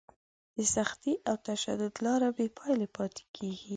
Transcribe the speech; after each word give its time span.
د 0.57 0.59
سختي 0.75 1.13
او 1.29 1.35
تشدد 1.49 1.93
لاره 2.05 2.29
بې 2.35 2.45
پایلې 2.57 2.87
پاتې 2.95 3.23
کېږي. 3.35 3.69